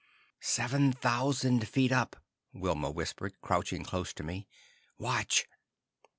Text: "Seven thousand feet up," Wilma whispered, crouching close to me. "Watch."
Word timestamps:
"Seven 0.39 0.93
thousand 0.93 1.67
feet 1.67 1.91
up," 1.91 2.15
Wilma 2.53 2.89
whispered, 2.89 3.39
crouching 3.39 3.83
close 3.83 4.13
to 4.15 4.23
me. 4.23 4.47
"Watch." 4.97 5.45